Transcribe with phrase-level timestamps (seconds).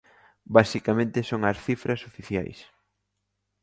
[0.57, 2.57] Basicamente son as cifras oficiais.